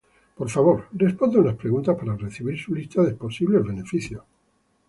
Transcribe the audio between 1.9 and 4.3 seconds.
para recibir su lista de posibles beneficios.